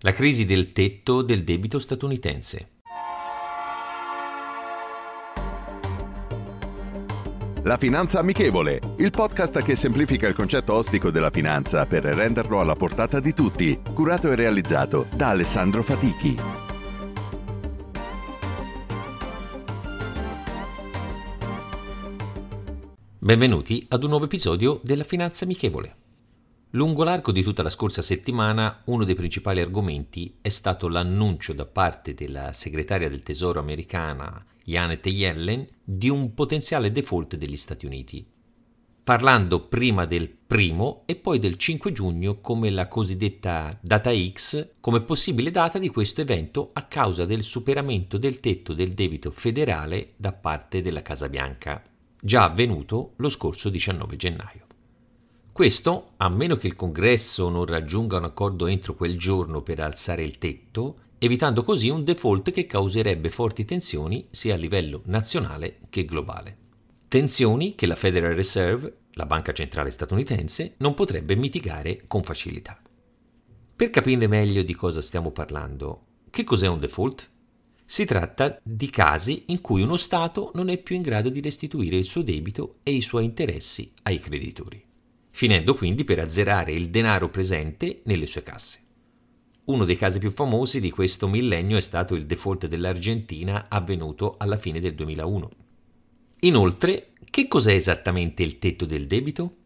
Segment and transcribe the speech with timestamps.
[0.00, 2.68] La crisi del tetto del debito statunitense.
[7.62, 12.74] La Finanza Amichevole, il podcast che semplifica il concetto ostico della finanza per renderlo alla
[12.74, 16.36] portata di tutti, curato e realizzato da Alessandro Fatichi.
[23.18, 25.96] Benvenuti ad un nuovo episodio della Finanza Amichevole.
[26.76, 31.64] Lungo l'arco di tutta la scorsa settimana uno dei principali argomenti è stato l'annuncio da
[31.64, 38.22] parte della segretaria del Tesoro americana Janet Yellen di un potenziale default degli Stati Uniti,
[39.02, 45.00] parlando prima del primo e poi del 5 giugno come la cosiddetta data X come
[45.00, 50.32] possibile data di questo evento a causa del superamento del tetto del debito federale da
[50.32, 51.82] parte della Casa Bianca,
[52.20, 54.65] già avvenuto lo scorso 19 gennaio.
[55.56, 60.22] Questo, a meno che il Congresso non raggiunga un accordo entro quel giorno per alzare
[60.22, 66.04] il tetto, evitando così un default che causerebbe forti tensioni sia a livello nazionale che
[66.04, 66.58] globale.
[67.08, 72.78] Tensioni che la Federal Reserve, la banca centrale statunitense, non potrebbe mitigare con facilità.
[73.74, 77.30] Per capire meglio di cosa stiamo parlando, che cos'è un default?
[77.86, 81.96] Si tratta di casi in cui uno Stato non è più in grado di restituire
[81.96, 84.84] il suo debito e i suoi interessi ai creditori,
[85.36, 88.78] finendo quindi per azzerare il denaro presente nelle sue casse.
[89.64, 94.56] Uno dei casi più famosi di questo millennio è stato il default dell'Argentina avvenuto alla
[94.56, 95.50] fine del 2001.
[96.40, 99.56] Inoltre, che cos'è esattamente il tetto del debito?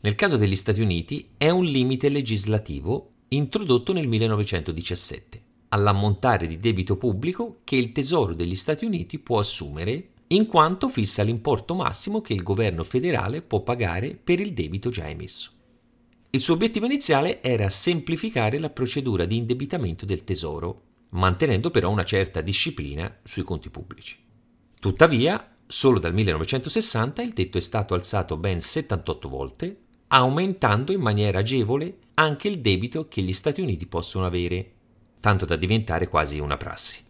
[0.00, 6.98] Nel caso degli Stati Uniti è un limite legislativo introdotto nel 1917 all'ammontare di debito
[6.98, 12.32] pubblico che il Tesoro degli Stati Uniti può assumere in quanto fissa l'importo massimo che
[12.32, 15.52] il governo federale può pagare per il debito già emesso.
[16.30, 22.04] Il suo obiettivo iniziale era semplificare la procedura di indebitamento del Tesoro, mantenendo però una
[22.04, 24.18] certa disciplina sui conti pubblici.
[24.80, 31.38] Tuttavia, solo dal 1960 il tetto è stato alzato ben 78 volte, aumentando in maniera
[31.38, 34.72] agevole anche il debito che gli Stati Uniti possono avere,
[35.20, 37.04] tanto da diventare quasi una prassi.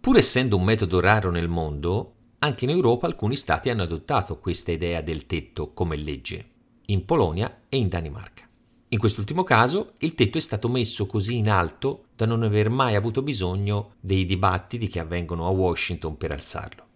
[0.00, 2.14] Pur essendo un metodo raro nel mondo,
[2.44, 6.50] anche in Europa alcuni stati hanno adottato questa idea del tetto come legge
[6.86, 8.48] in Polonia e in Danimarca.
[8.88, 12.96] In quest'ultimo caso il tetto è stato messo così in alto da non aver mai
[12.96, 16.86] avuto bisogno dei dibattiti che avvengono a Washington per alzarlo.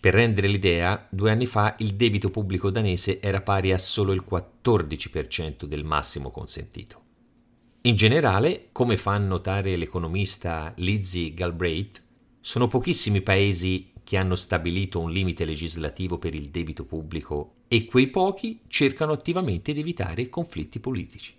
[0.00, 4.24] Per rendere l'idea, due anni fa il debito pubblico danese era pari a solo il
[4.28, 7.02] 14% del massimo consentito.
[7.82, 12.02] In generale, come fa notare l'economista Lizzie Galbraith,
[12.40, 18.06] sono pochissimi paesi che hanno stabilito un limite legislativo per il debito pubblico e quei
[18.06, 21.34] pochi cercano attivamente di evitare conflitti politici.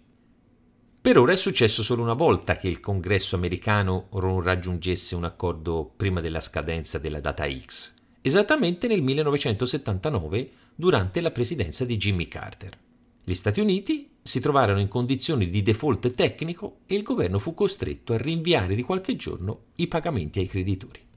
[1.01, 5.91] Per ora è successo solo una volta che il congresso americano non raggiungesse un accordo
[5.97, 12.77] prima della scadenza della data X, esattamente nel 1979 durante la presidenza di Jimmy Carter.
[13.23, 18.13] Gli Stati Uniti si trovarono in condizioni di default tecnico e il governo fu costretto
[18.13, 21.07] a rinviare di qualche giorno i pagamenti ai creditori.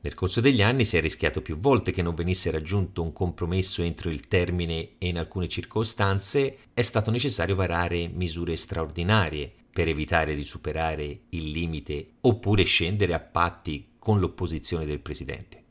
[0.00, 3.82] Nel corso degli anni si è rischiato più volte che non venisse raggiunto un compromesso
[3.82, 10.34] entro il termine e in alcune circostanze è stato necessario varare misure straordinarie per evitare
[10.34, 15.64] di superare il limite oppure scendere a patti con l'opposizione del presidente.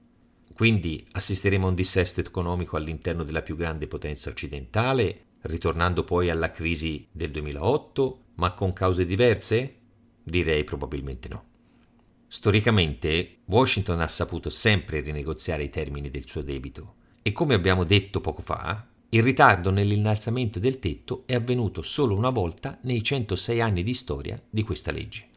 [0.53, 6.51] Quindi assisteremo a un dissesto economico all'interno della più grande potenza occidentale, ritornando poi alla
[6.51, 9.75] crisi del 2008, ma con cause diverse?
[10.23, 11.54] Direi probabilmente no.
[12.27, 18.22] Storicamente Washington ha saputo sempre rinegoziare i termini del suo debito e come abbiamo detto
[18.22, 23.81] poco fa, il ritardo nell'innalzamento del tetto è avvenuto solo una volta nei 106 anni
[23.81, 25.27] di storia di questa legge.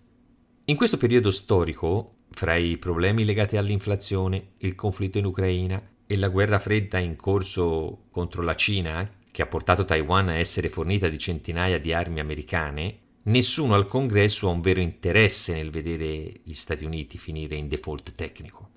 [0.65, 6.29] In questo periodo storico, fra i problemi legati all'inflazione, il conflitto in Ucraina e la
[6.29, 11.19] guerra fredda in corso contro la Cina, che ha portato Taiwan a essere fornita di
[11.19, 12.99] centinaia di armi americane,
[13.29, 18.15] nessuno al congresso ha un vero interesse nel vedere gli Stati Uniti finire in default
[18.15, 18.71] tecnico.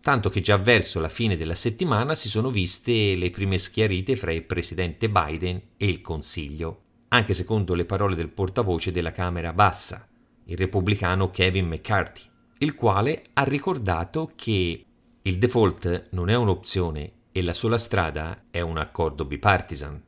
[0.00, 4.32] Tanto che già verso la fine della settimana si sono viste le prime schiarite fra
[4.32, 10.08] il presidente Biden e il Consiglio, anche secondo le parole del portavoce della Camera Bassa,
[10.44, 12.22] il repubblicano Kevin McCarthy,
[12.58, 14.84] il quale ha ricordato che
[15.22, 20.02] il default non è un'opzione e la sola strada è un accordo bipartisan,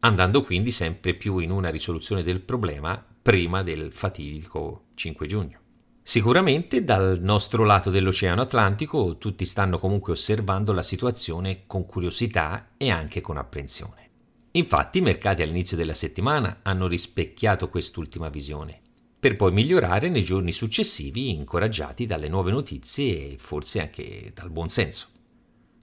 [0.00, 5.60] andando quindi sempre più in una risoluzione del problema prima del fatidico 5 giugno.
[6.02, 12.90] Sicuramente dal nostro lato dell'Oceano Atlantico tutti stanno comunque osservando la situazione con curiosità e
[12.90, 14.10] anche con apprensione.
[14.52, 18.80] Infatti i mercati all'inizio della settimana hanno rispecchiato quest'ultima visione,
[19.18, 24.68] per poi migliorare nei giorni successivi incoraggiati dalle nuove notizie e forse anche dal buon
[24.68, 25.06] senso.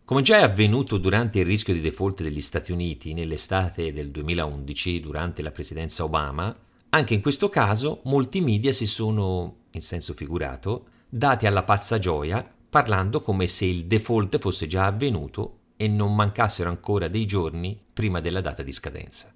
[0.03, 4.99] Come già è avvenuto durante il rischio di default degli Stati Uniti nell'estate del 2011
[4.99, 6.53] durante la presidenza Obama,
[6.89, 12.47] anche in questo caso molti media si sono, in senso figurato, dati alla pazza gioia
[12.69, 18.19] parlando come se il default fosse già avvenuto e non mancassero ancora dei giorni prima
[18.21, 19.33] della data di scadenza.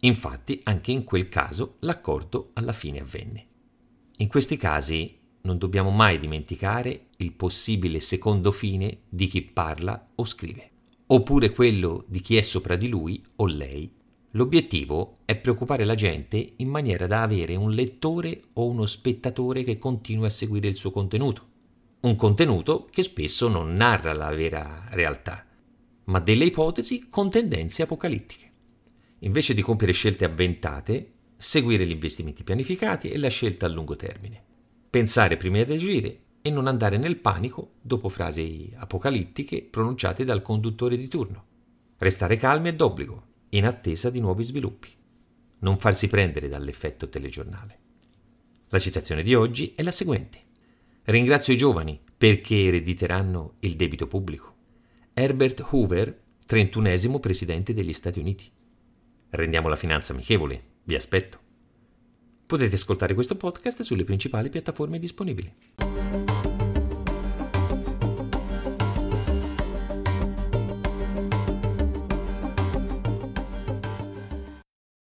[0.00, 3.46] Infatti, anche in quel caso l'accordo alla fine avvenne.
[4.18, 10.24] In questi casi non dobbiamo mai dimenticare il possibile secondo fine di chi parla o
[10.24, 10.70] scrive,
[11.06, 13.95] oppure quello di chi è sopra di lui o lei
[14.36, 19.78] L'obiettivo è preoccupare la gente in maniera da avere un lettore o uno spettatore che
[19.78, 21.54] continui a seguire il suo contenuto.
[22.00, 25.46] Un contenuto che spesso non narra la vera realtà,
[26.04, 28.50] ma delle ipotesi con tendenze apocalittiche.
[29.20, 34.44] Invece di compiere scelte avventate, seguire gli investimenti pianificati e la scelta a lungo termine.
[34.90, 40.98] Pensare prima di agire e non andare nel panico dopo frasi apocalittiche pronunciate dal conduttore
[40.98, 41.44] di turno.
[41.96, 44.94] Restare calmi è d'obbligo, in attesa di nuovi sviluppi.
[45.60, 47.78] Non farsi prendere dall'effetto telegiornale.
[48.68, 50.42] La citazione di oggi è la seguente.
[51.04, 54.54] Ringrazio i giovani perché erediteranno il debito pubblico.
[55.14, 58.50] Herbert Hoover, 31 presidente degli Stati Uniti.
[59.30, 61.40] Rendiamo la finanza amichevole, vi aspetto.
[62.44, 65.52] Potete ascoltare questo podcast sulle principali piattaforme disponibili.